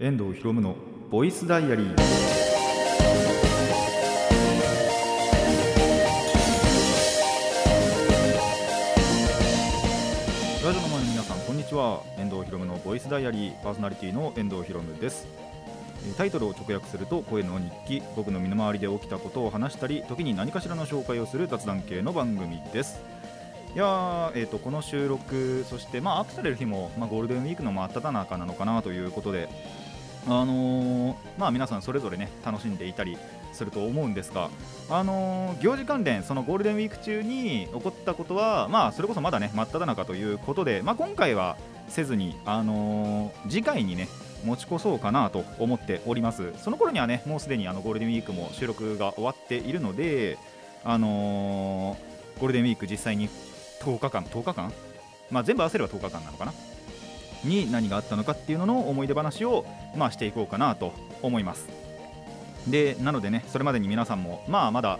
[0.00, 0.74] 遠藤博夢の
[1.08, 1.94] ボイスダイアリー。
[10.64, 12.02] ラジオの前の皆さんこんにちは。
[12.18, 13.62] 遠藤博夢のボイスダイアリー。
[13.62, 15.28] パーソナリティの遠藤博夢です。
[16.18, 18.02] タイトルを直訳すると声の日記。
[18.16, 23.00] 僕の身の回りで起きたことを話したり時に何かしらの紹介をする雑談系の番組です。
[23.76, 29.48] いや、えー、とこの収録そしてまあアップされる日も、まあ、ゴールデンウィークの真っ只中なのかなということで
[30.26, 33.18] あのーまあ皆さんそれぞれね楽しんでいたり
[33.52, 34.50] すると思うんですが、
[34.90, 41.56] あのー行事関連そのゴールデンウィーク中に起こったことはまあそれこそまだね真っ只中ということで、まあ、今回は
[41.88, 44.08] せずに、あのー次回にね
[44.44, 46.52] 持ち越そうかなと思っております。
[46.58, 50.38] その頃にはねもうすでにあのゴールデンウィークも収録が終わっているので
[50.84, 51.96] あの
[52.38, 53.28] ゴールデンウィーク実際に
[53.80, 54.72] 10日間10日間？
[55.30, 56.52] まあ全部合わせれば10日間なのかな？
[57.44, 59.64] に何があったのかっていうのの思い出話を、
[59.96, 61.68] まあ、していこうかなと思います。
[62.68, 64.98] でなのでねそれまでに皆さんもまあまだ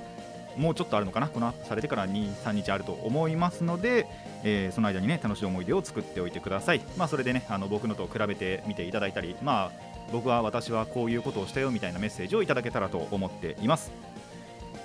[0.57, 4.07] もうちょっとあるのかなこのアップされてから23日あると思いますので、
[4.45, 6.81] えーその間にね楽しい思い出を作っておいてください。
[6.97, 9.71] まあそれでねあの僕のと比べてみていただいたりまあ
[10.13, 13.91] 僕は私はこういうことをしたよみたいなメッセージをいただけたらと思っています。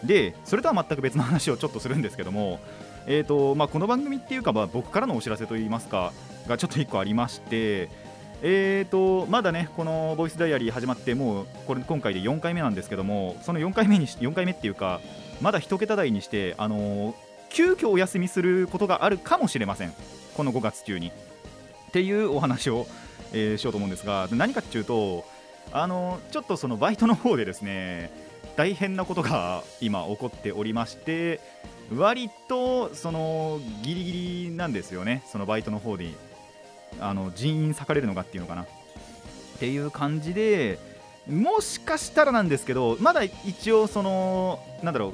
[0.03, 2.59] でそれとは全く別の話をちょっとするんですけども
[3.11, 6.13] えーとまあ、この番組っていうか、まあ、僕からのお知らせといいますか
[6.47, 7.89] がちょっと1個ありまして、
[8.41, 15.01] えーとまだねこのボイスダイアリー始まってもうこれ今回で4回目なんですけどもその4回目にし4回目っていうか
[15.41, 17.13] まだ1桁台にして、あのー
[17.51, 19.93] 急遽お休みすることがあるかもしれません。
[20.35, 21.07] この5月中に。
[21.07, 21.11] っ
[21.91, 22.85] ていうお話を、
[23.33, 25.25] えーしようと思うんですが何かっていうと、
[25.71, 28.11] あのーちょっとそのバイトの方でですね
[28.55, 31.39] 大変なことが今起こっておりまして
[31.95, 34.11] 割とそのギリギ
[34.49, 36.11] リなんですよね、そのバイトの方で
[36.99, 38.63] あの人員割かれるのかっていうのかな。
[38.63, 38.65] っ
[39.59, 40.79] ていう感じで、
[41.29, 45.13] もしかしたらなんですけど、まだ一応、そのなんだろ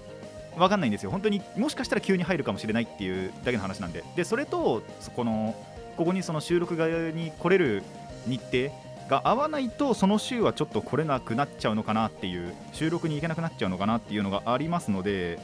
[0.56, 5.56] う、わかんないんですよ、本当にもしかしたら急に入るかもしれないっていうだけの話なんで、でそれと、そこの
[5.98, 7.84] ここにその収録側に来れる
[8.28, 8.72] 日程
[9.10, 15.40] が合わないと、その週はちょっと来れなくなっちゃうのかなっていう、収録に行けなくなっちゃうのかなっていうのがありますので。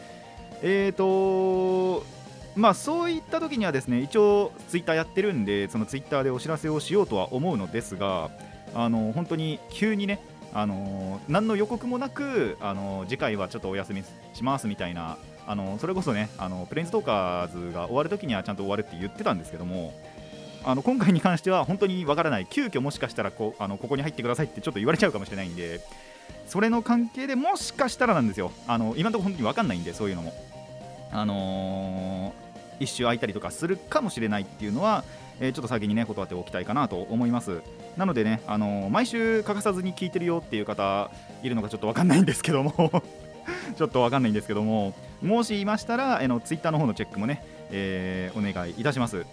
[0.64, 2.21] えーと
[2.56, 8.30] まあそういった時にはですね一応ツイッターやってるんでそのツイッターでお知らせをしようとは思うのですが
[8.74, 10.20] あの本当に急にね
[10.54, 14.04] あの何の予告もなくあの次回はちょっとお休み
[14.34, 15.18] しますみたいな
[15.48, 19.94] あのそれこそねあのプレインストーカーズが終わる時にはちゃんと終わるって言ってたんですけども
[20.64, 22.46] あの今回に関しては本当にわからない。
[22.48, 25.82] 急遽もしかしたらこあのここに入ってくださいってちょっと言われちゃうかもしれないんで
[26.46, 28.52] それの関係でもしかしたらなんですよ。
[28.68, 30.34] あの今のところ本当にわかんないんでそういうのも。
[31.14, 35.04] あのー一周空いたりとかするかもしれないっていうのは、
[35.40, 37.62] えーちょっと先にね断っておきたいかなと思います。
[37.98, 41.10] なのでね、あのー毎週欠かさずに聞いてるよっていう方
[41.44, 43.04] いるのかちょっとわかんないんですけども
[43.78, 49.26] ちょっとわかんないんですけどももしいましたら、えーのツイッターの方のチェックもね、えーお願いいたします。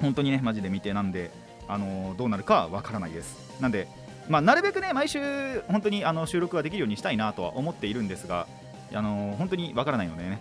[0.00, 1.30] 本当にねマジで見てなんで、
[1.66, 3.36] あのどうなるかわからないです。
[3.60, 3.88] なんで
[4.28, 8.46] まあ、なるべくね毎週本当にあの収録ができるようにしたいなとは思っているんですが、
[8.92, 10.38] あの本当にわからないのでね。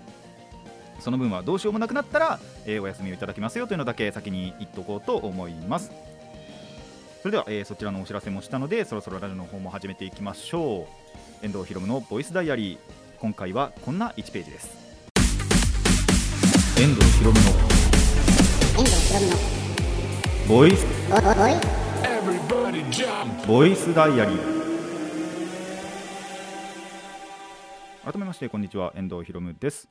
[1.00, 5.91] その分はどうしようもなくなったら、えーお休みをいただきますよというのだけ先に言っとこうと思います。
[7.22, 10.88] それでは、えーそちらのお知らせもしたのでそろそろラジオの方も始めていきましょ
[11.41, 11.46] う。
[11.46, 12.78] 遠藤ひろむのボイスダイアリー。
[13.19, 14.78] 今回はこんな1ページです。
[16.80, 17.46] 遠藤ひろむの
[18.78, 19.36] 遠藤ひろむの
[20.47, 20.86] ボイス。
[23.47, 24.57] ボイスダイアリー。
[28.03, 28.94] 改めましてこんにちは。
[28.96, 29.90] 遠藤ひろむです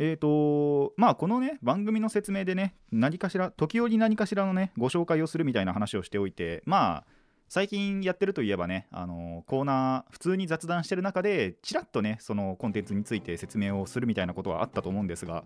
[0.00, 7.04] えーとまあこのね番組の説明でね何かしら時折何かしらのねご紹介をするみたいな話をしておいてまあ
[7.48, 15.44] 最近やってるといえばねあのコーナー普通に雑談してる中でちらっとねそのコンテンツについて説明をするみたいなことはあったと思うんですが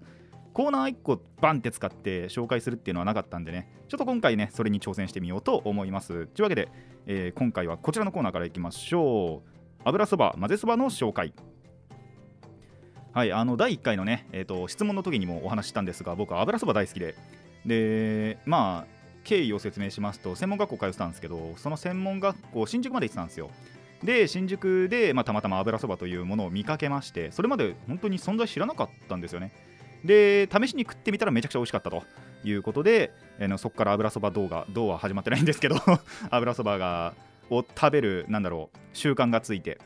[0.53, 6.27] コーナー1個バンって使って紹介するっていうのはなかったんでねちょっと今回ねそれに挑戦してみようと思います。
[6.27, 6.69] というわけで、
[7.07, 9.51] えー今回はこちらのコーナーからいきましょう。
[9.84, 11.33] 油そば混ぜそばの紹介。
[13.12, 17.14] はいあの第1回のね、えー、と質問の時にもお話ししたんですが僕は油そば大好きで。
[17.66, 23.50] でまあ経緯を説明しますと専門学校通ってたんですけどその専門学校新宿まで行ってたんですよ。
[24.03, 29.53] で新宿で、まあ、たまたま油そばというものを見かけましてそれまで本当に存在知らなかったんですよね。
[30.04, 32.03] で試しに食ってみたらめちゃくちゃ美味しかったと。
[32.44, 35.76] いうことで、えーそこから油そば動画動画は始まってないんですけど
[36.30, 37.14] 油そばが
[37.50, 39.78] を食べるなんだろう習慣がついて。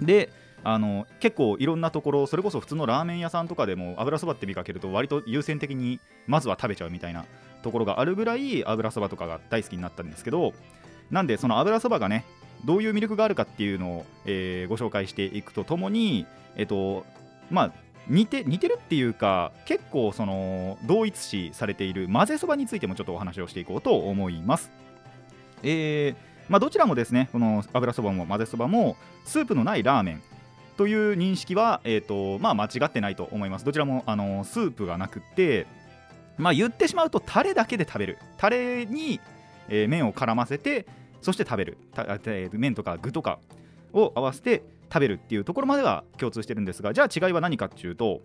[0.00, 0.30] で
[0.64, 7.24] あの結構いろんなところそれこそ普通のラーメン屋さんとかでも油そばって見かけると割と優先的にまずは食べちゃうみたいな
[7.62, 10.52] ところがあるぐらい油そばとかが大好きになったんですけど
[11.10, 12.24] なんでその油そばがね
[12.64, 16.26] どういう魅力があるかっていうのを、えーご紹介していくとともに、
[16.56, 17.04] えっと
[17.50, 17.72] まあ、
[18.08, 24.70] 似て似てるっていうか結構その同一視されている混ぜそばについてもちょっとお話をしていこうと思います。
[25.62, 30.22] えーまあ、どちらもですねこの油そばも混ぜそばもスープのないラーメン
[30.78, 33.64] という認識は、えーとまあ、間違ってないと思います。
[33.64, 35.66] どちらもあのスープがなくて、
[36.38, 38.18] まあ、言ってしまうとタレだけで食べる。
[38.36, 39.20] タレに、
[39.68, 40.86] えー麺を絡ませて
[41.20, 41.78] そして食べる。
[41.92, 43.40] たえー麺とか具とか
[43.92, 48.22] を合わせて食べるっていうところまでは共通してるんですがじゃあ違いは何かっていうと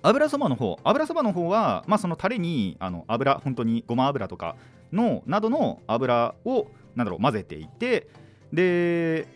[0.00, 0.78] 油そばの方。
[0.84, 4.54] 油そばの方は、まあ、そのタレにあの油本当にごま油とか
[4.92, 8.06] のなどの油をなんだろう混ぜていて
[8.52, 9.26] で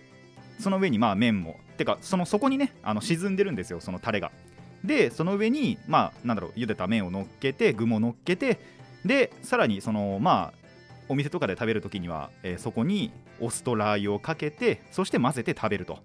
[0.61, 4.30] その上にまあ麺もてかその底にねあの沈んでるんですよそのタレが。
[4.84, 8.60] でその上にまあなんだろう茹でた麺を乗っけて具も乗っけて
[9.04, 10.58] でさらにそのまあ
[11.08, 13.10] お店とかで食べるときには、えーそこに
[13.40, 16.00] お酢とラー油をかけてそして混ぜて食べると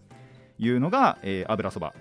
[0.60, 1.94] いうのが、えー油そば。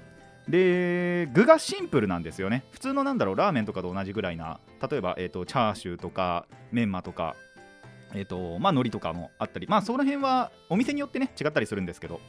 [0.48, 2.64] で具がシンプルなんですよね。
[2.70, 7.36] 普通のなんだろうラーメンとかと同じぐらいな例えば、えー、とチャーシューとかメンマとか
[8.14, 12.20] えーとまあ、海苔とかもあったり、まあ、その辺はお店によってね違ったりするんですけど、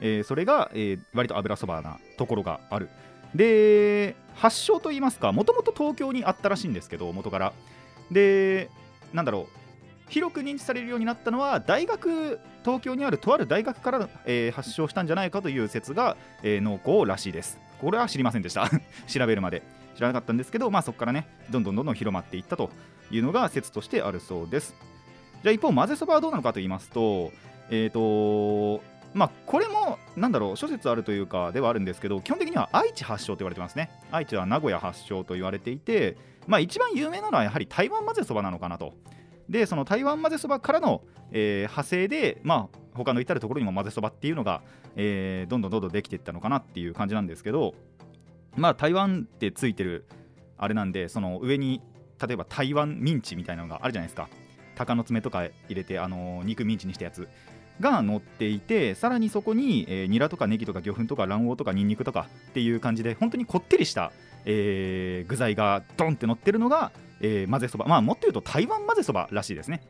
[0.00, 2.88] えーそれが、えー割と油そばなところがある。
[3.34, 7.52] で発祥といいますかもともと東京にあったらしいんですけど元から。
[8.10, 8.70] で
[9.12, 9.56] なんだろう
[10.08, 17.58] 広く認知されるようになったのは大学東京にあるとある大学から、えー発祥したんじゃないかという説が、えー濃厚らしいです。
[17.80, 18.68] これは知りませんでした。
[19.06, 19.62] 調べるまで。
[19.96, 22.70] 知らなかったんですけど、まあ、そこからねどんどんどんどん広まっていったと
[23.10, 24.74] いうのが説としてあるそうです。
[25.42, 27.32] じゃあ一方混ぜそばはどうなのかと言いますと
[27.70, 28.82] えっ、と
[29.14, 33.90] まあこれもなんだろう諸説あるというかではあるんですけど基本的には愛知発祥と言われてますね。
[34.10, 36.16] 愛知は名古屋発祥と言われていて
[36.46, 38.92] まあ一番有名なのはやはり台湾混ぜそばなのかなと。
[39.48, 44.62] でその台湾混ぜそばからの、えー派生でまあ他の至るところにも混ぜそばっていうのが、
[44.96, 47.74] えーどんどんどんどんできていったのかなっていう感じなんですけど
[48.56, 50.06] まあ台湾ってついてる
[50.58, 51.80] あれなんでその上に
[52.26, 54.28] 例えば台湾ミンチみたいなのがあるじゃないですか。
[54.74, 57.28] 鷹の爪とか入れて、あのー肉ミンチにしたやつ。
[57.80, 64.12] が乗っていてさらにそこに、えーニラとかネギとか魚粉とか卵黄とかニンニクとかっていう感じで本当にこってりした、
[64.44, 67.86] えー具材がドンって乗ってるのが、えー混ぜそば。
[67.86, 69.82] まあもっと言うと台湾混ぜそばらしいですね。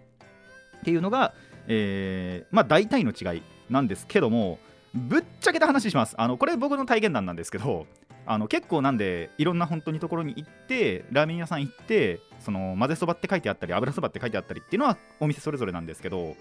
[0.78, 1.34] っていうのが、
[1.68, 4.58] えーまあ大体の違いなんですけども
[4.94, 6.14] ぶっちゃけた話します。
[6.18, 7.86] あのこれ僕の体験談なんですけど
[8.28, 16.34] あの結構なんでいろんな本当にところに行ってラーメン屋さん行ってその混ぜそばって書いてあったり油そばって書いてあったりっていうのはお店それぞれなんですけど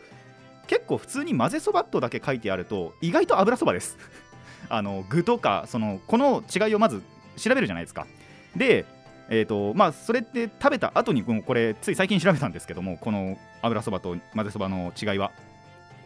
[0.68, 3.98] 結構普通に混ぜそばとだけ書いてあると意外と油そばです。
[4.70, 7.04] あの具とかそのこの違いをまず
[7.38, 8.08] 調べるじゃないですか。
[8.56, 8.86] で
[9.28, 15.32] えーとまあ、それって食べた後にこれつい最近調べたんですけどもこの油そばと混ぜそばの違いは。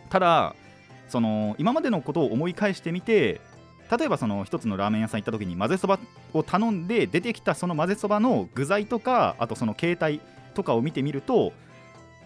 [0.09, 0.55] ただ
[1.09, 3.41] その今までのことを思い返してみて
[3.91, 5.99] 例えばその一つのラーメン屋さん行った時に混ぜそば
[6.33, 10.21] を頼んで出てきたその混ぜそばの具材とかあとその形態
[10.53, 11.53] とかを見てみると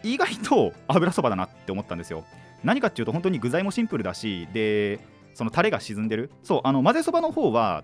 [0.04, 2.26] 意外と油そばだなって思ったんですよ。
[2.64, 5.00] 何かっていうと本当に具材もシンプルだしで
[5.34, 6.32] そのタレが沈んでる。
[6.44, 7.84] そうあの混ぜそばの方は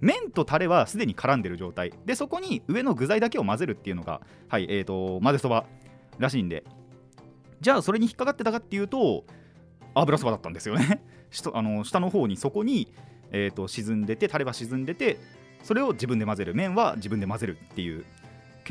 [0.00, 1.92] 麺とタレはすでに絡んでる状態。
[2.04, 5.64] でそこに上の具材だけを混ぜるっていうのがはいえー、と混ぜそば
[6.18, 6.64] らしいんで。
[7.60, 9.24] じゃあそれに引っかかってたかっていうと
[9.94, 11.02] 油そばだったんですよね。
[11.52, 12.92] あの下の方にそこに、
[13.30, 15.18] えー、と沈んでてタレは沈んでて
[15.62, 16.54] それを自分で混ぜる。
[16.54, 18.04] 麺は自分で混ぜるっていう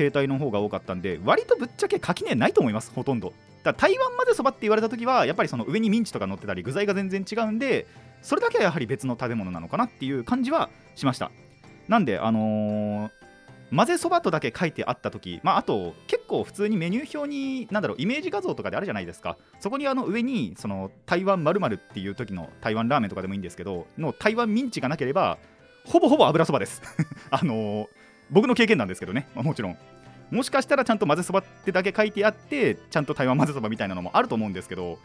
[0.00, 3.34] 形態の方が多かったんで割とぶっちゃけ垣根ないと思いますほとんど。
[3.62, 7.86] だ台湾混ぜそばって言われた時はやっぱりその上にミンチとか乗ってたり具材が全然違うんで
[8.22, 11.30] それだけはやはり別の食べ物なのかなっていう感じはしました。
[11.86, 13.20] なんであのー
[13.76, 19.36] 混ぜそばとだけ書いてあった時まああと結構普通にメニュー表になんだろうイメージ画像とかであるじゃないですか。
[19.60, 25.38] そこにあの上にその台湾まるっていう時の台湾ラーメンとかでもいいんですけどの台湾ミンチがなければ
[25.84, 26.82] ほぼほぼ油そばです。
[27.30, 27.86] あのー
[28.30, 29.78] 僕の経験なんですけどね、まあもちろん。
[30.30, 34.98] もしかしたらちゃんと混ぜそばってだけ書いてあってちゃんと台湾混ぜそばみたいなのもあると思うんですけど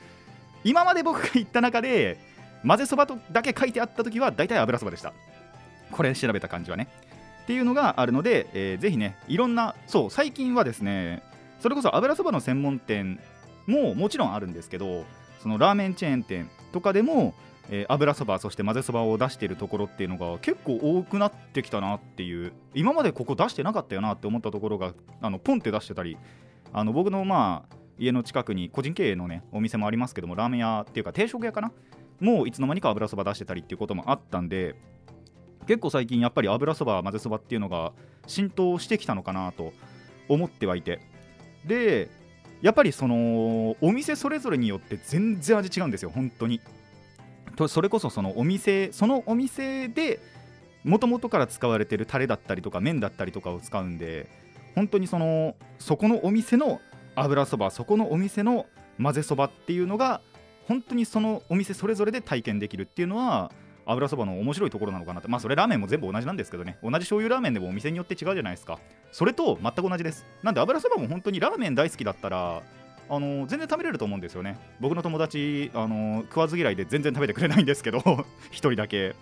[0.64, 2.20] 今まで僕が言った中で
[2.66, 5.14] 混ぜそばとだけ書いてあった時は大体油そばでした。
[5.92, 6.88] これ調べた感じはね。
[7.44, 11.24] っていうのがあるので、えーぜひねいろんなそう最近はですね
[11.60, 13.20] それこそ油そばの専門店
[13.66, 15.06] ももちろんあるんですけど
[15.42, 17.34] そのラーメンチェーン店とかでも、
[17.70, 26.18] えー油そばそして混ぜそばを出しているところっていうのが結構多くなってきたなっていう今までここ出してなかったよなって思ったところがあのポンって出してたり
[26.74, 31.72] あの僕のまあ家の近くに個人経営のねお店もありますけどもラーメン屋っていうか定食屋かな？
[32.20, 34.76] もういつの間にか油そば出してたりっていうこともあったんで
[35.66, 37.94] 結構最近やっぱり油そば混ぜそばっていうのが
[38.28, 39.74] 浸透してきたのかなと
[40.30, 41.00] 思ってはいて。
[41.66, 42.10] で
[42.62, 46.62] やっぱりそのお店それぞれによって全然味違うんですよ本当に。
[47.56, 50.20] とそれこそそのお店そのお店で
[50.84, 54.30] もともとから使われてるタレだったりとか麺だったりとかを使うんで
[54.76, 56.80] 本当にそのそこのお店の
[57.16, 58.66] 油そばそこのお店の
[59.02, 60.22] 混ぜそばっていうのが
[60.68, 63.52] 本当にそのお店それぞれで体験できるっていうのは
[63.86, 66.78] 油そばの面白いところなのかなってまあそれラーメンも全部同じなんですけどね。
[66.82, 68.80] 同じ醤油ラーメンでもお店によって違うじゃないですか。
[69.12, 70.26] それと全く同じです。
[70.42, 72.64] なんで油そばも本当にラーメン大好きだったら
[73.10, 74.58] あの全然食べれると思うんですよね。
[74.80, 78.00] 僕の友達あの食わず嫌いで全然食べてくれないんですけど
[78.52, 79.16] 一人だけ。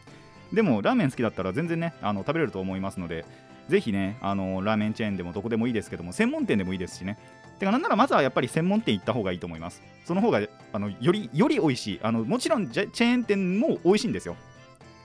[0.51, 3.25] でもラーメン好きだったら全然ねあの食べれると思いますので
[3.69, 7.17] ぜひねあのラーメンチェーンでもどこでもいいですけども専門店でもいいですしね。
[7.59, 9.81] てかなんならまずはやっぱり専門店行った方がいいと思います。
[10.05, 10.41] その方が
[10.73, 11.99] あのよりより美味しい。
[12.03, 14.35] あのもちろんチェーン店も美味しいんですよ。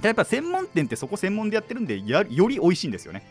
[0.03, 3.23] やっぱ専門店ってそこ専門でやってるんでより美味しいんですよね。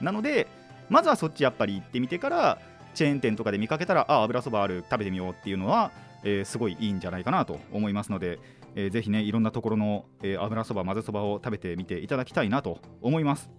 [0.00, 0.48] なので
[0.88, 2.58] まずはそっちやっぱり行ってみてから
[2.98, 5.92] チェーン店とかで見かけたらあ油そばある食べてみようっていうのは、
[6.24, 8.40] えー、すごいいいんじゃないかなと思いますので、
[8.74, 13.50] えー、ぜひねいろんなところの、えー、油そば混ぜそばを食べてみていただきたいなと思います。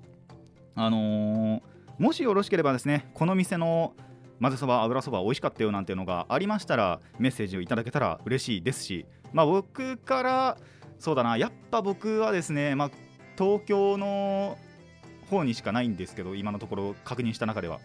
[0.75, 1.61] あのー、
[1.99, 3.93] もしよろしければですねこの店の
[4.41, 10.57] 混ぜそば油そば美味しかったよなんていうのがありましたらメッセージをいただけたら嬉しいですしまあ僕から
[10.97, 12.91] そうだなやっぱ僕はですね、まあ、
[13.37, 14.57] 東京の
[15.29, 17.79] 方にしかないんですけど今のところ確認した中では。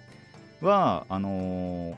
[0.61, 1.96] はあのー、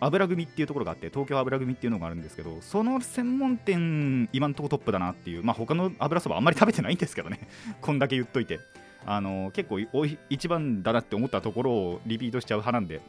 [0.00, 7.48] 油組っていうところがあって東京油組っていうのがあるんですけどその専門店今のとこトップだなっていうまあ他の油そばあんまり食べてないんですけどね。
[7.80, 8.60] こんだけ言っといて。
[9.06, 13.00] あのー、結構お一番だなって思ったところをリピートしちゃう派なんで。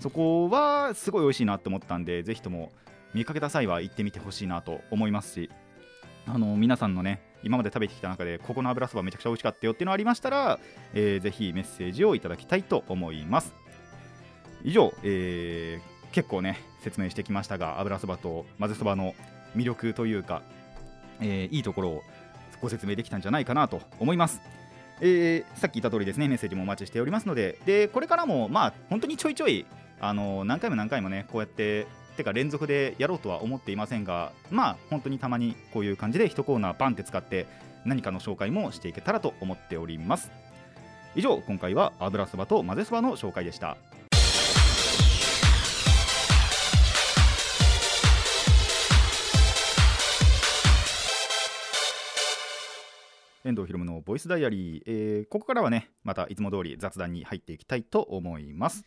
[0.00, 2.72] そこはすごい美味しいなって思ったんでぜひとも
[3.14, 5.50] 見かけた際は行ってみてほしいなと思いますし。
[6.26, 10.60] あの皆さんのね今まで食べてきた中でここの油そばめちゃくちゃ美味しかったよっていうのありましたら、
[10.94, 13.52] えー、ぜひメッセージをいただきたいと思います。
[14.64, 19.14] 以上、えー、結構ね説明してきましたが油そばと混ぜそばの
[19.56, 20.42] 魅力というか、
[21.20, 22.02] えー、いいところを
[22.60, 24.40] ご説明できたんじゃないかなと思います。
[25.00, 29.66] えー、さっき言った通りですねメッセージもお待ちしておりますのででこれからもまあ本当にちょいちょい
[30.00, 37.46] あの何回も何回もねこうやっててか連続でやろうとは思っていませんがまあ本当にたまにこういう感じで1コーナーバンって使って
[37.84, 40.30] 何かの紹介もしていけたらと思っております。
[41.14, 43.76] 以上今回は油そばと混ぜそばの紹介でした。
[53.52, 58.84] 遠藤ひろむのボイスダイアリー、えー、ここからはねまたいつも通り雑談に入っていきたいと思います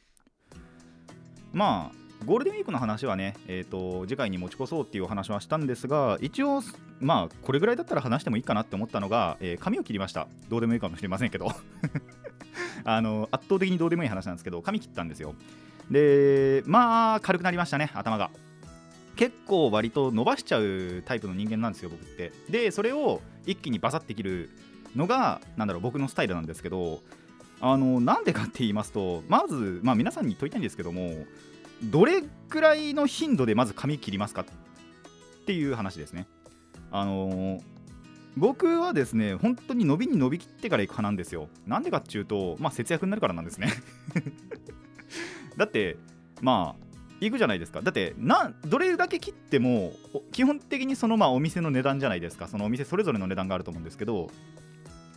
[1.53, 6.63] まあゴールデンウィークの話はね、えーと、次回に持ち越そうっていう話はしたんですが、一応、
[6.99, 10.27] まあ、これぐらいだったら話してもいいかなって思ったのが、えー、髪を切りました。
[10.49, 11.51] どうでもいいかもしれませんけど
[12.85, 15.35] あの、圧倒的にどうでもいい話なんですけど、髪切ったんですよ。
[15.91, 18.31] で、まあ、軽くなりましたね、頭が。
[19.15, 22.31] 結構割と伸ばしちゃうタイプの人間なんですよ、僕って。
[22.49, 24.49] で、それを一気にバサって切る
[24.95, 27.01] のが、なんだろう、僕のスタイルなんですけど、
[27.61, 31.25] あのなんでかって言いますと、まず、まあ、皆さんに問いたいんですけども、
[31.83, 34.45] どれくらいの頻度でまず髪切りますかっ
[35.45, 36.27] ていう話ですね。
[36.91, 37.61] あの、
[38.37, 41.49] 僕はですね、本当に伸びに伸びきってから行く派なんですよ。
[41.65, 43.69] なんでかっていうと、まあ、節約になるからなんですね。
[45.57, 45.97] だって、
[46.41, 46.84] まあ、
[47.21, 47.81] 行くじゃないですか。
[47.81, 49.93] だってな、どれだけ切っても、
[50.31, 52.47] 基本的にそのまあお店の値段じゃないですか。
[52.47, 54.29] そのお店それぞれの値段があると思うんですけど、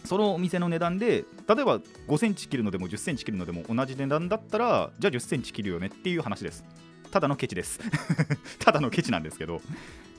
[0.05, 6.65] そのお店の値段で例えば5センチ切るのでも10センチ切るのでも同じ値段だったらじゃあ10センチ切るよねっていう話です
[7.11, 7.79] ただのケチです
[8.59, 9.61] ただのケチなんですけど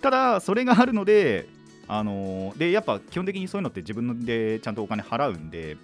[0.01, 1.49] ただそれがあるので
[1.87, 5.77] あのー、でやっぱ基本的にそういうのって自分でちゃんとお金払うんで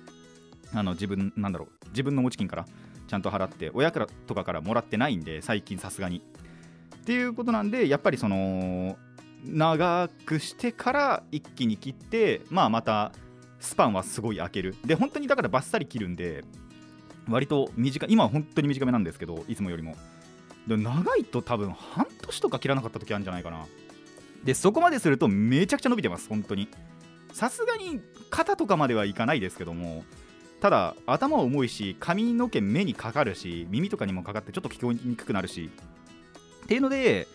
[0.72, 2.66] あの自分なんだろう自分の持ち金から
[3.08, 6.22] ちゃんと払って親からとかからもらってないんで最近さすがに。
[6.96, 8.98] っていうことなんでやっぱりその
[9.44, 13.12] 長くしてから一気に切ってまあまた
[13.60, 14.76] スパンはすごい開ける。
[14.86, 16.44] で本当にだからバッサリ切るんで
[17.28, 19.96] 割と短い今は本当に短めなんですけどいつもよりも。
[20.68, 23.66] で長いと多分半年とか切らなかった時あるんじゃないかな。
[24.44, 26.68] でそこまでするとめちゃくちゃ伸びてます本当に。
[27.34, 30.06] さすがに肩とかまではいかないですけども
[30.66, 35.70] ただ頭重いし髪の毛目にかかるし耳とかにもかかってちょっと聞こえにくくなるし。
[36.64, 37.28] っていうので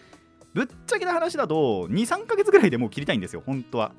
[0.52, 3.92] ぶっちゃけな話だと23ヶ月ぐらいでもう切りたいんですよ本当は。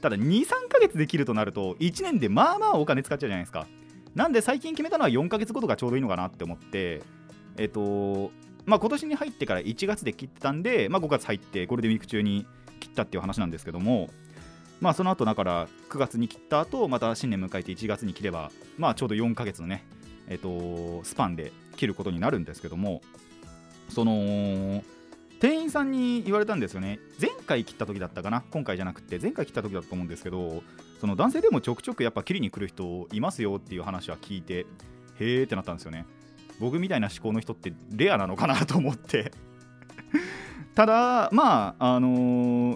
[0.00, 3.66] ただ23ヶ月できるとなると1年でまあまあお金使っちゃうじゃないですか。
[4.14, 7.02] なんで最近決めたのは4ヶ月ごとがちょうどいいのかなって思って
[7.58, 8.30] えっと
[8.66, 12.46] まあ今年に入ってから1月で切ったんで、まあ、5月入ってゴールデンウィーク中に
[12.78, 14.10] 切ったっていう話なんですけども
[14.80, 19.84] まあその後だから9月に切った後また新年迎えて1月に切ればまあちょうど4ヶ月のね
[20.28, 23.00] えっとスパンで切ることになるんですけども
[23.88, 24.82] その
[25.38, 26.98] 店員さんに言われたんですよね。
[27.20, 30.62] 前回切った時だったかな今回じゃなくて前回切った時だったと思うんですけど
[31.00, 34.66] その男性でもちょくちょくやっぱ切りに来る人いますよっていう話は聞いて
[35.20, 36.06] へーってなったんですよね。
[36.58, 39.32] 僕みたいな思考の人ってレアなのかなと思って。
[40.76, 42.08] ただまああの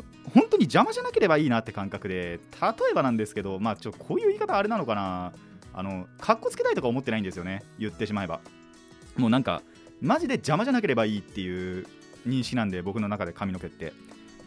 [0.01, 0.03] ー
[0.33, 5.33] 本当に邪魔じゃなければいいなって感覚で例えばなんですけどまあちょこういう言い方あれなのかな。
[5.73, 7.63] あのかっこつけたいとか思ってないんですよね。
[7.79, 8.41] 言ってしまえば。
[9.17, 9.63] もうなんか
[10.01, 11.87] マジで邪魔じゃなければいいっていう
[12.27, 13.93] 認識なんで僕の中で髪の毛って。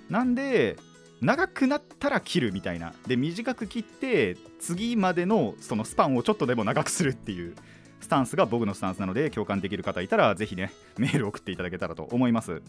[0.10, 0.78] なんで
[1.22, 2.94] 長くなったら切るみたいな。
[3.08, 7.56] で短く切って次までのそのスパンをちょっとでも長くするっていう。
[8.00, 12.62] スタンスが僕のスタンスなので共感できる方いたらぜひねメール送っていただけたらと思います。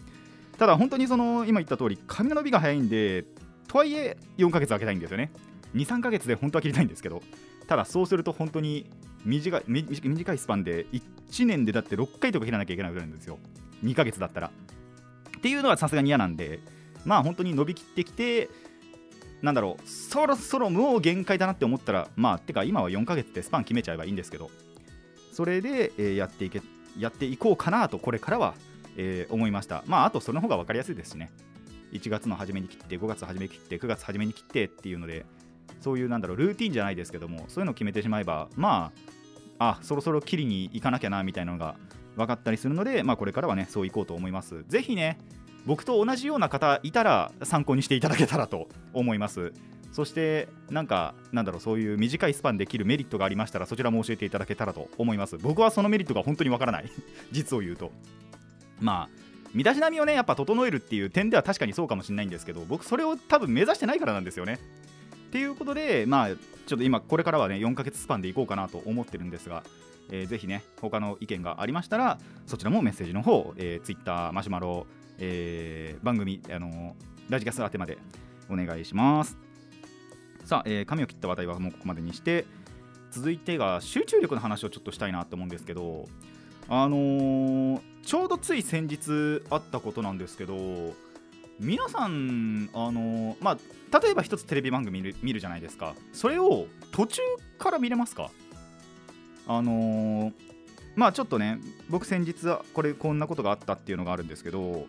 [0.59, 3.25] ただ本当にその今言った通り髪の伸びが早いんで
[3.69, 5.33] とはいえ4ヶ月空けたいんですよね。
[5.75, 7.23] 23ヶ月で本当は切りたいんですけど
[7.67, 8.89] ただそうすると本当に
[9.25, 13.39] 短い短いスパンで1年でだって6回とか切らなきゃいけないぐらいなんですよ。
[13.83, 14.51] 2ヶ月だったら。
[15.37, 16.61] っていうのはさすがに嫌なんで
[17.05, 18.49] まあ本当に伸びきってきて
[19.43, 24.51] なんだろうそろそろもう限界だなって思ったらまあてか今は4ヶ月でスパン決めちゃえばいいんですけど
[25.33, 26.63] それで、えーやっていけ
[26.97, 28.55] やっていこうかなとこれからは、
[28.97, 29.83] えー思いました。
[29.87, 31.31] まああとその方が分かりやすいですしね。
[31.93, 35.25] 1月の初めに切って5月初めに切って9月初めに切ってっていうので
[35.81, 38.91] そういうなんだろうルーティンじゃないですけどもそういうのを決めてしまえばま
[39.59, 41.77] ああそろそろ切りに行かなきゃなみたいなのが
[42.17, 44.65] 分かったりするので、まあ、これからはねそういこうと思います。
[44.69, 45.19] ぜひね
[45.67, 49.53] 僕と同じような方いたら参考にしていただけたらと思います。
[49.93, 55.39] そしてなんかなんだろうそういう短いスパンで切るメリットがありましたらそちらも教えていただけたらと思います。
[55.39, 56.91] 僕はそのメリットが本当にわからない。
[57.31, 57.93] 実を言うと。
[58.81, 64.59] まあ身だしなみをねやっぱ整えるっていう点では確かにそうかもしれないんですけど僕それを多分目指してないからなんですよね。
[65.27, 69.65] っていうことでまあちょっと今これからはね4ヶ月スパンでいこうかなと思ってるんですが
[70.11, 74.87] えーぜひね他の意見がありましたらそちらもメッセージの方、えー、Twitter マシュマロ、
[75.19, 76.93] えー番組、あのー
[77.31, 77.97] ラジキャス宛てまで
[78.51, 79.39] お願いします。
[80.45, 82.45] さあ、えー髪を切った話題はもうここまでにして
[83.11, 86.07] 続いてが集中力の話をちょっとしたいなと思うんですけど
[86.69, 90.95] あのーちょうどつい先日あったことなんですけど
[91.59, 93.59] 皆さんあのーまあ
[94.01, 95.95] 例えば一つテレビ番組見る見るじゃないですか。
[96.13, 97.23] それを途中
[97.59, 98.31] から見れますか？
[99.47, 100.33] あのー
[100.97, 102.35] まあちょっとね僕先日
[102.73, 104.87] これこんなことがあったっていうのがあるんですけど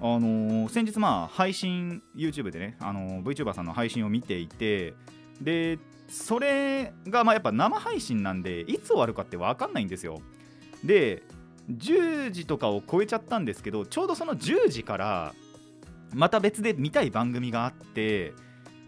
[0.00, 4.94] あのー先日まあ配信 YouTube でね、あのー VTuber さんの配信を見ていて
[5.40, 10.20] でそれがまあやっぱ生配信なんでいつ終わるかって分かんないんですよ。
[10.86, 11.22] で
[11.70, 15.34] 10時とかを超えちゃったんですけどちょうどその10時から
[16.14, 18.32] また別で見たい番組があって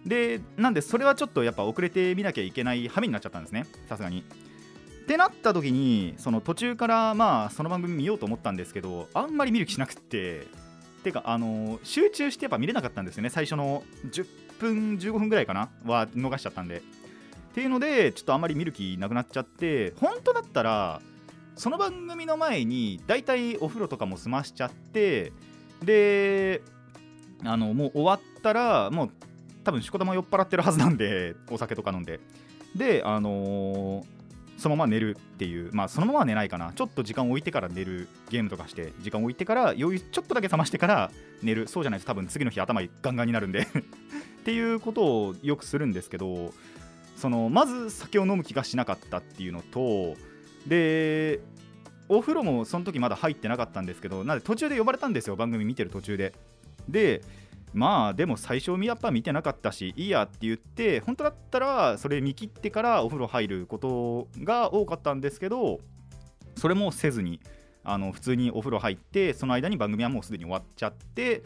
[0.07, 3.67] でなんでそれはちょっとやっぱ遅れて見なきゃいけない羽目になっちゃったんですね。
[3.89, 4.21] さすがに。
[4.21, 10.47] ってなった時にその途中からまあその番組見ようと思ったんですけどあんまり見る気しなくって
[11.03, 13.31] てかあの集中してやっぱ見れなかったんですよね。
[13.31, 13.83] 最初の
[14.13, 14.27] 10
[14.61, 15.71] 分15分ぐらいかな？
[15.85, 16.79] は逃しちゃったんで。
[16.79, 16.81] っ
[17.55, 21.01] ていうのでちょっとあんまり見る気なくなっちゃって本当だったら
[21.59, 25.33] その番組の前にだいたいお風呂とかも済ましちゃって
[25.85, 26.62] で
[27.44, 29.11] あのもう終わったらもう
[29.64, 32.21] 多分しこたま酔っ払ってるはずなんで お酒とか飲んで。
[32.75, 34.18] であのー
[34.59, 36.73] そのまま寝るっていうまあそのままは寝ないかな。
[36.73, 41.12] ちょっと時間を置いてから寝るゲームとかして時間を置いてから余裕ちょっとだけ冷ましてから
[41.44, 41.68] 寝る。
[41.68, 43.68] そうじゃないと多分次の日頭ガンガンになるんで。
[43.71, 46.53] っていうことをよくするんですけど
[47.16, 50.16] そのまず酒を飲む気がしなかったっていうのと
[50.69, 51.41] で
[52.09, 56.35] お風呂もその時まだ入ってなかったんですけどなんで途中で呼ばれたんですよ番組見てる途中で。
[56.89, 57.23] で
[57.75, 65.81] まあでも最初やっぱ見てなかったしいいやって言って本当だったらそれ見切ってからお風呂入ることが多かったんですけど
[66.57, 67.41] それもせずに
[67.85, 71.43] あの普通にお風呂入ってその間に番組はもうすでに終わっちゃって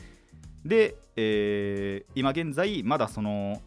[0.64, 3.60] で、えー今現在まだその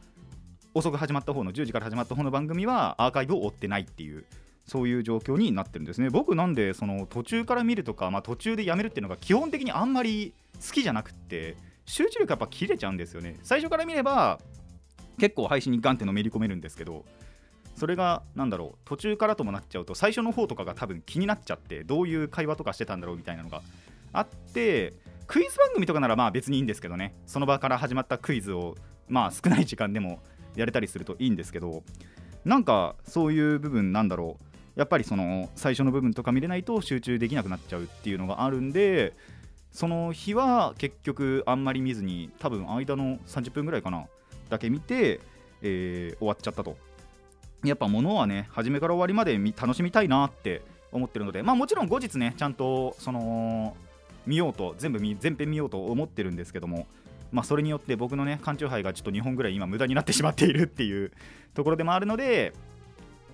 [0.73, 4.25] 遅く始まった方の10時から始まった方の番組はアーカイブを追ってないっていう。
[4.65, 6.09] そういう状況になってるんですね。
[6.09, 10.33] 僕なんでその途中から見るとか、まあ、途中でやめるっていうのが基本的にあんまり
[10.65, 13.37] 好きじゃなくって集中力やっぱ切れちゃうんですよね。
[13.43, 14.39] 最初から見れば
[15.19, 17.05] 結構配信にガンってのめり込めるんですけど
[17.75, 23.61] それがなんだろう途中からともなっちゃうと最初の方とかが多分気になっちゃってどういう会話とかしてたんだろうみたいなのが
[24.13, 24.93] あって
[25.27, 27.13] クイズ番組とかならまあ別にいいんですけどね。
[27.25, 28.75] その場から始まったクイズを
[29.07, 30.19] まあ少ない時間でも
[30.55, 31.83] やれたりするといいんですけど
[32.45, 34.54] なんかそういう部分なんだろう。
[34.75, 39.13] やっぱりその最初の部分とか見れないと集中できなくなっちゃうっていうのがあるんで
[39.71, 44.05] その日は結局あんまり見ずに多分間の30分ぐらいかな
[44.49, 45.19] だけ見て、
[45.61, 46.77] えー終わっちゃったと。
[47.63, 50.61] やっぱ物はね初めから終わりまで楽しみたいなって
[50.91, 53.75] 思ってるのでまあもちろん後日ねちゃんとその
[54.27, 56.85] 見ようと全部見全編見ようと思ってるんですけども
[57.31, 61.11] まあ、それによって僕のね缶チューハイがちょっと2本ぐらい今無駄になってしまっているっていう
[61.53, 62.53] ところでもあるので、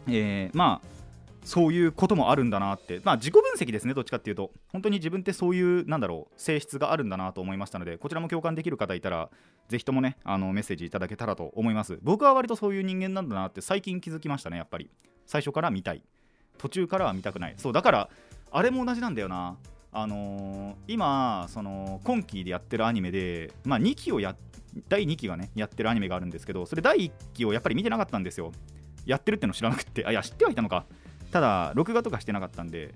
[0.08, 1.01] えー、まあ
[1.44, 9.30] そういうこともあるんだなって、まあ、自己分析ですね、どっちかっていうと、本当に自分ってそういう、なんだろう、性質があるんだなと思いましたので、こちらも共感できる方いたら、
[9.68, 11.98] ぜひともね、あのメッセージいただけたらと思います。
[12.04, 14.90] 僕は割とそういう人間なんだなって最近気づきましたね、やっぱり。
[15.26, 16.04] 最初から見たい。
[16.58, 17.54] 途中からは見たくない。
[17.58, 18.10] そう、だから、
[18.52, 19.58] あれも同じなんだよな。
[19.94, 24.36] あのー、今、その今期でやってるアニメで、まあ、2期をや、
[24.88, 28.52] 第2期がね、やってるアニメがあるんですけど、それ第1期をやっぱり見てなかったんですよ。
[29.06, 30.86] やってるっての知らなくて、あ、いや、知ってはいたのか。
[31.32, 32.94] ただ録画とかしてなかったんで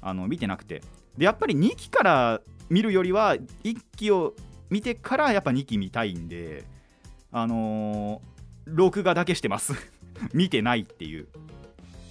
[0.00, 0.82] あの見てなくて。
[1.16, 2.40] でやっぱり2期から
[2.70, 4.34] 見るよりは1期を
[4.70, 6.64] 見てからやっぱ2期見たいんで
[7.30, 9.74] あのー、録画だけしてます。
[10.32, 11.28] 見てないっていう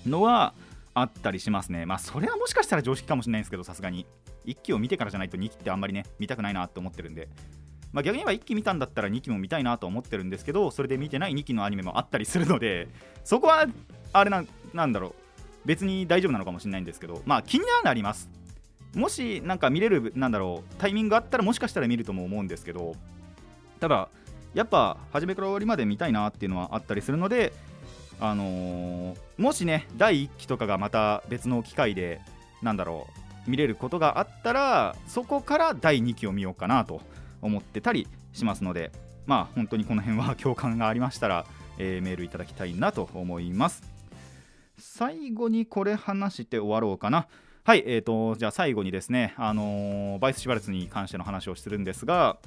[0.05, 0.53] のは
[0.93, 1.85] あったりしますね。
[1.85, 4.05] まあそれはもしかしたら常識かもしれないんですけどさすがに。
[4.45, 7.29] 1期を見てからじゃないと2期ってあんまりね見たくないなって思ってるんで。
[7.93, 12.87] まあ、逆に言えば1期見たんだったら2期も見たいなと思ってるんですけどそれで見てない2期のアニメもあったりするので
[13.25, 13.67] そこは
[14.13, 15.13] あれななんだろう。
[15.65, 18.29] 別に大丈夫なのかもしれないんですけどまあ気にはなります。
[18.95, 22.95] もしなんか見れるなんだろうタイミングがあったらもしかしたら見るとも思うんですけど
[23.79, 24.09] ただ
[24.53, 27.53] やっぱ初めから終わりまで見たいなっていうのはあったりするので
[28.19, 32.19] あのー、もしね第1期とかがまた別の機会で
[32.61, 33.07] なんだろ
[33.47, 37.01] う見れることがあったらそこから第2期を見ようかなと
[37.41, 38.91] 思ってたりしますので
[39.25, 41.45] まあ本当にこの辺は 共感がありましたら、
[41.77, 44.00] えー、メールいただきたいなと思います。
[44.81, 47.27] 最後にこれ話して終わろうかな。
[47.63, 52.37] はい、えーと、じゃあ最後にですね、あのー、バイス・シュバルツに関しての話をするんですが、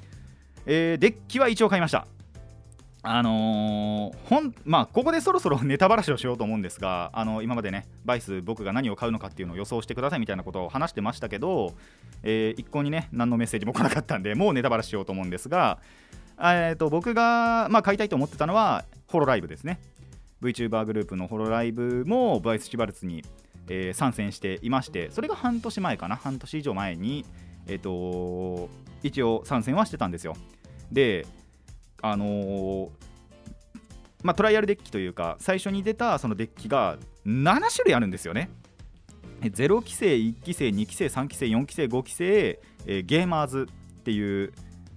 [0.65, 2.05] えー、デッキは一応買いました。
[3.03, 11.73] あのー、ほんまあ、ここでそろそろネタばらしをしようと思うんですが、あの今までね、バイス、僕が何を買うのかっていうのを予想してくださいみたいなことを話してましたけど、
[12.23, 15.79] えー、一向にね、何のメッセージも来なかったんで、もうネタばらししようと思うんですが、
[16.37, 19.79] えーと、僕が、まあ、買いたいと思ってたのは、ホロライブですね。
[20.45, 23.23] VTuber グループのホロライブもバイス・シュバルツに、
[23.67, 27.25] えー、参戦していましてそれが半年前かな半年以上前に、
[27.67, 28.69] えーと、
[29.03, 30.35] 一応参戦はしてたんですよ。
[30.91, 31.25] で
[32.01, 32.89] あのー、
[34.23, 38.49] まあ、トライアルデッキというか最初に出たそのデッキが7種類あるんですよね。
[39.41, 43.67] 0期生1期生2期生3期生4期生5期生、えー、ゲーマーズ
[43.99, 44.53] っていう、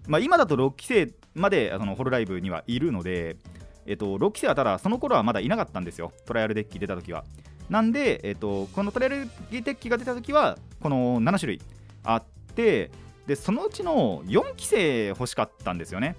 [0.06, 3.36] まあ、今だと6期生までそのホロライブにはいるので
[3.88, 6.12] えっと、6期生はただその頃はまだいなかったんですよ。
[6.26, 7.24] トライアルデッキ出た時は。
[7.70, 11.60] なんで、えっと、このトライアルデッキが出た時はこの7種類
[12.04, 12.22] あっ
[12.54, 12.90] て
[13.26, 16.16] でそのうちの4期生欲しかったんですよね。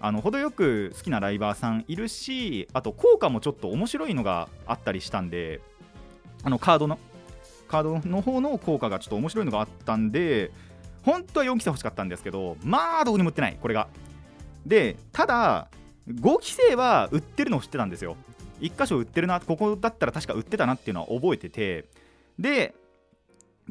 [0.00, 5.60] あの程よく好きなライバーさんいるしあと効果もちょっと面白いのがあったりしたんで
[6.42, 6.98] あのカードの
[7.68, 10.50] カードの方の効果がちょっと面白いのがあったんで
[11.04, 13.88] 本当は4期生欲しかったんですけどまあどこにも売ってないこれが。
[14.66, 15.68] でただ
[16.08, 18.16] 5期生は売ってるのを知ってたんですよ。
[18.60, 21.86] 1箇所売ってるなここだったら確か売ってたなっていうのは覚えてて。
[22.38, 22.74] で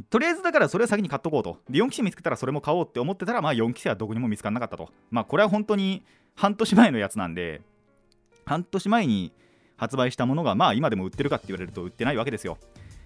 [0.09, 1.57] とりあえずだからそれは先に買っとこうと。
[1.69, 4.89] で4期生見つけたらそれも買おうって思ってたらまあ4期生はどこにも見つからなかったと。
[5.09, 6.03] まあこれは本当に
[6.35, 7.61] 半年前のやつなんで
[8.45, 9.31] 半年前に
[9.77, 12.57] 発売したものがまあ今でも売ってるかって言われると売ってないわけですよ。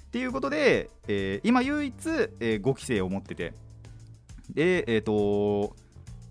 [0.07, 1.93] っていうことで、えー、今唯一、
[2.39, 3.53] えー、5期生を持ってて。
[4.51, 5.75] でえっ、ー、と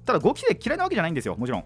[0.05, 1.65] ただ5期生嫌いなわけじゃないんですよもちろん。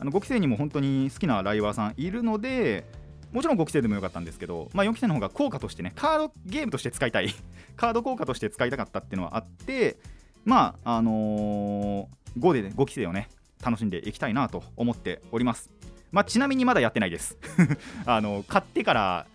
[0.00, 2.84] あの5期生にも本当に好きなライバーさんいるので
[3.32, 7.34] もちろん5期生でもよかったんですけど、まあ、4期生の方が効果としてねカードゲームとして使いたい。
[7.76, 9.98] カード効果として使いたかったっていうのはあって
[10.44, 13.28] まああのー、5で、ね、5期生をね
[13.62, 15.70] 楽しんでいきたいなと思っております。
[16.10, 17.36] まあ、ちなみにまだやってないです。
[18.06, 19.26] あの買ってから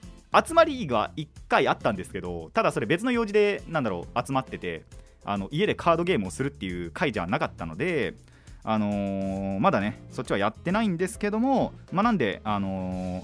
[0.46, 4.84] 集まりが1回あったんですけどただそれ別の用事でなんだろう集まってて
[5.24, 8.16] あの家でカードゲームをするっていう回じゃなかったので
[8.64, 13.24] あのー、まだねそっちはやってないんですけども、まあ、なんで、あのー、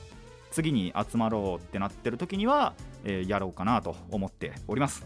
[0.52, 2.74] 次に集まろうってなってる時には、
[3.06, 5.06] えー、やろうかなと思っております。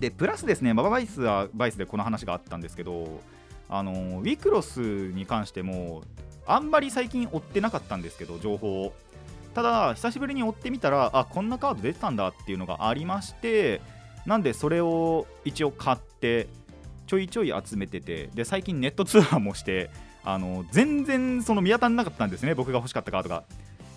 [0.00, 3.20] でプラスですねバババイスはバイスでこの話があったんですけど
[3.68, 6.02] あのウィクロスに関しても
[6.46, 8.92] あんまり最近追ってなかったんですけど情報を。
[9.54, 13.80] ただ久しぶりに追ってみたらあこんなカード出てたんだっていうのがありまして
[14.26, 16.48] なんでそれを一応買って
[17.06, 19.90] ちょいちょい集めててで最近ネット通販もして
[20.24, 23.44] あの全然その見当たらなかったんですね僕が欲しかったカードが。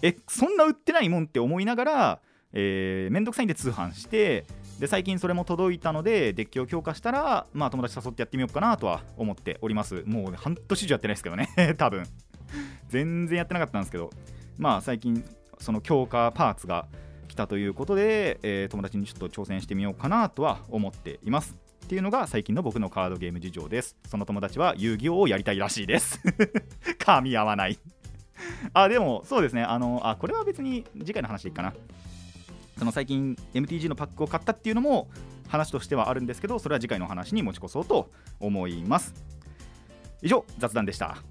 [0.03, 2.19] えそんな売ってないもんって思いながら
[2.53, 4.45] えー、めんどくさいんで通販して
[4.79, 10.03] で最近それも届いたのでデッキを強化したら、まあ、友達誘ってやってみようかなとは思っております。
[10.05, 12.03] もう半年以上やってないですけどね 多分。
[12.89, 14.11] 全然やってなかったんですけど。
[14.57, 15.23] まあ最近
[15.59, 16.87] その強化パーツが
[17.27, 21.66] 来たということで、えー、友達にちょっと挑戦してみようかなとは思っています。
[21.87, 23.95] っていうのが最近の僕のカードゲーム事情です。
[24.09, 26.19] その友達は遊戯王をやりたいらしいです。
[26.99, 27.79] 噛み合わない。
[28.73, 29.63] あでもそうですね。
[29.63, 31.73] あのあこれは別に次回の話でいいかな。
[32.77, 35.07] その最近 MTG のパックを買ったっていうのも
[35.47, 39.13] 話としてはあるんですけどそれは次回の話に持ち越そうと思います。
[40.21, 41.23] 以上雑談でした。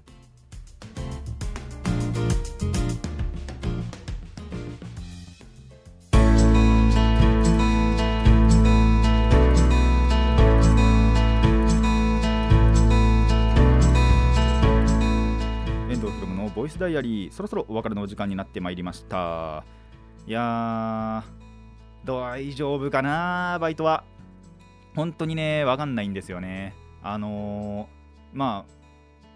[16.67, 19.63] イスダイアリーそろそろお別れのお時間になってまいりました。
[20.27, 24.03] いやー大丈夫かなバイトは。
[24.95, 26.75] 本当にねわかんないんですよね。
[27.01, 28.77] あのーまあ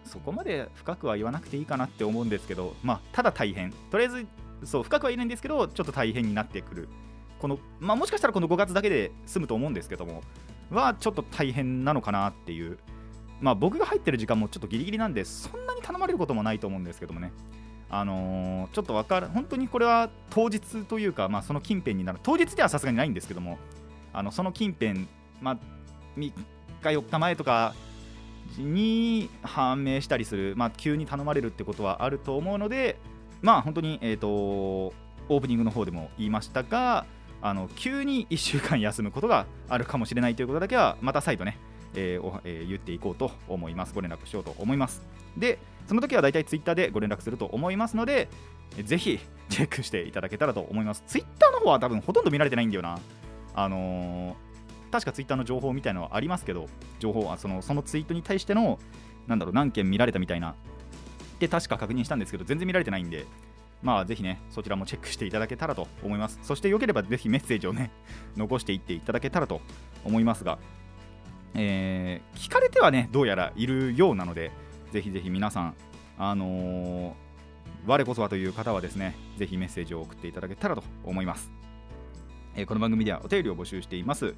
[0.04, 3.72] そこまで深くは言わなくていいかなって思うんですけどまあただ大変。
[3.90, 4.28] とりあえず
[4.66, 6.90] そう深くは言えないんですけどちょっと大変になってくる。
[7.40, 10.22] このまあもしかしたらこの5月だけで済むと思うんですけども
[10.70, 12.78] はちょっと大変なのかなっていう。
[13.42, 17.32] まあ僕が入ってる時間もちょっとギリギリなんでそんなに頼まれることもないと思うんですけどもね。
[17.94, 22.20] あのーちょっとわかる本当にこれは当日というか、まあ、その近辺になる。
[22.24, 23.58] 当日ではさすがにないんですけども
[24.14, 25.08] あのその近辺、
[25.42, 25.58] まあ、
[26.18, 26.34] 3日
[26.82, 27.74] 4日前とか
[28.58, 32.98] に判明したりする、まあ、急に頼まれるってことはあると思うので
[33.42, 37.06] まあ本当に、えー、とオープニングの方でも言いましたが
[37.42, 41.58] あの急に1週間休むことがあるかもしれないということだけはまた再度ね、
[41.96, 43.94] えーおえー言っていこうと思います。
[43.94, 45.02] ご連絡しようと思います。
[45.38, 48.30] でその時は大体ツイッターでご連絡すると思いますので
[48.84, 51.04] ぜひチェックしていただけたらと思います。
[51.08, 53.00] ツイッターの方は多分ほとんど見られてないんだよな。
[53.54, 54.52] あのー
[54.92, 56.68] 確かツイッターの情報みたいなのはありますけど
[57.00, 58.78] 情報はそのそのツイートに対しての
[59.26, 60.56] なんだろう何件見られたみたいな。
[61.40, 63.26] で確か確認したんですけど全然見られてないんで
[63.82, 66.40] まあぜひねそちらもチェックしていただけたらと思います。
[66.44, 67.90] そしてよければぜひメッセージをね
[68.36, 69.62] 残していっていただけたらと
[70.04, 70.60] 思いますが
[71.54, 74.52] えー聞かれてはねどうやらいるようなので
[74.92, 75.76] ぜひぜひ皆さん
[76.18, 77.14] あのー
[77.88, 81.52] 我こそはという方はですねぜひメッセージを送っていただけたらと思います、
[82.56, 84.36] えーこの番組ではお便りを募集しています。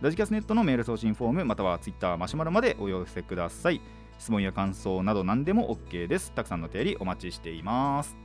[0.00, 3.80] ラジキャスネットのメール送信フォームまたはツイッターマシュマロまでお寄せください。
[4.20, 6.30] 質問や感想など何でも OK です。
[6.32, 8.16] たくさんのお便りお待ちしています。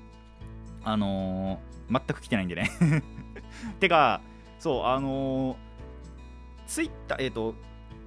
[0.83, 2.69] あのー全く来てないんでね。
[3.79, 4.21] てか
[4.59, 5.55] そうあのー
[6.67, 7.55] ツイッターえっ、と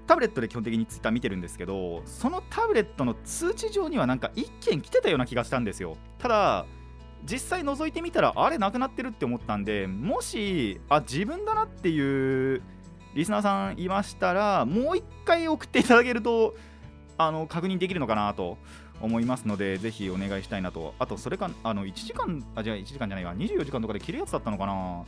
[0.07, 5.97] タブレットで基本的にツイッター見てるんですけどそのタブレットの通知上にはなんか1件来てたような気がしたんですよ。
[6.19, 6.67] ただ
[7.25, 12.63] 実際覗いてみたらあれなくなってるって思ったんでもしあ自分だなっていう
[13.15, 16.55] リスナーさんいましたらもう一回送っていただけると
[17.19, 18.59] あの確認できるのかなと
[19.01, 20.95] 思いますのでぜひお願いしたいなと。
[20.99, 23.35] あとそれかあの1時間あじゃあ1時間じゃないわ。
[23.35, 25.05] 24時間とかで切るやつだったのかな。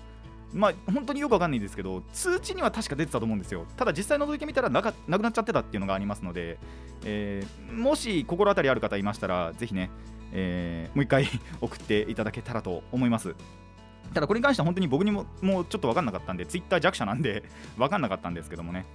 [0.55, 3.67] まあ本当によくわかんないんですけど通知には確か出てたと思うんですよ。
[3.77, 6.59] ただ実際覗いてみたらなかなくなっちゃってたっていうのがありますので、
[7.05, 9.91] えーもし心当たりある方いましたらぜひね、
[10.33, 11.27] えーもう一回
[11.61, 13.35] 送っていただけたらと思います。
[14.15, 17.43] ただこれに関しては本当に僕にももうちょっと分かんなかったんでツイッター弱者なんで
[17.77, 18.87] 分かんなかったんですけどもね。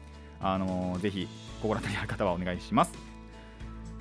[0.42, 1.28] あのーぜひ
[1.62, 2.92] 心当たりある方はお願いします。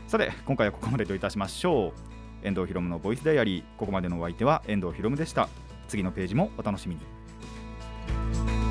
[0.09, 2.47] さて今回はここまでといたしましょう。
[2.47, 3.65] 遠藤ひろむのボイスダイアリー。
[3.77, 5.49] ここまでのお相手は遠藤ひろむでした。
[5.87, 7.22] 次のページもお楽しみに。
[8.13, 8.62] Thank you.